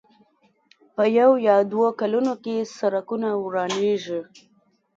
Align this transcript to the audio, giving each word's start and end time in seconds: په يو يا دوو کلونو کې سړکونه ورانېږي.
په 0.95 1.03
يو 1.17 1.31
يا 1.47 1.57
دوو 1.71 1.87
کلونو 1.99 2.33
کې 2.43 2.55
سړکونه 2.77 3.29
ورانېږي. 3.43 4.19